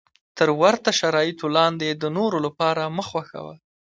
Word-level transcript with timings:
تر 0.37 0.49
ورته 0.61 0.89
شرایطو 0.99 1.45
لاندې 1.57 1.83
یې 1.89 1.95
د 1.97 2.05
نورو 2.17 2.37
لپاره 2.45 2.83
مه 2.95 3.03
خوښوه. 3.09 3.55